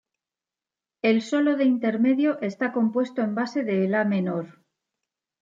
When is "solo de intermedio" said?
1.21-2.41